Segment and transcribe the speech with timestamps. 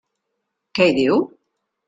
[0.79, 1.21] Què hi diu?